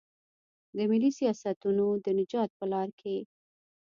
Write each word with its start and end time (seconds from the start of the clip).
د 0.75 0.77
ملي 0.91 1.11
سیاستونو 1.19 1.85
د 2.05 2.07
نجات 2.19 2.49
په 2.59 2.65
لار 2.71 2.89
کې. 2.99 3.17